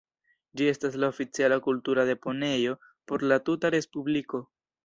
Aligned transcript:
Ĝi 0.61 0.69
estas 0.69 0.97
la 1.03 1.09
oficiala 1.13 1.59
kultura 1.67 2.07
deponejo 2.13 2.75
por 3.13 3.29
la 3.33 3.41
tuta 3.51 3.75
respubliko. 3.79 4.43